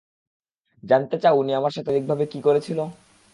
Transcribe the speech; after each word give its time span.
জানতে 0.83 1.15
চাও 1.23 1.35
উনি 1.41 1.51
আমার 1.53 1.73
সাথে 1.73 1.85
শারীরিকভাবে 1.87 2.25
কী 2.25 2.39
করেছিল? 2.47 2.79